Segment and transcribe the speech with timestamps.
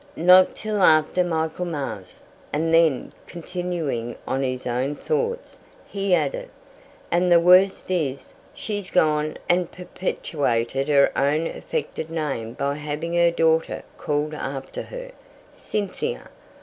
[0.15, 6.49] "Not till after Michaelmas." And then, continuing on his own thoughts, he added,
[7.11, 13.29] "And the worst is, she's gone and perpetuated her own affected name by having her
[13.29, 15.11] daughter called after her.
[15.53, 16.31] Cynthia!